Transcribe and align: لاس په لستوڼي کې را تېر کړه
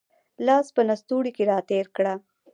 لاس 0.45 0.67
په 0.75 0.81
لستوڼي 0.87 1.31
کې 1.35 1.43
را 1.49 1.59
تېر 1.69 1.85
کړه 1.95 2.13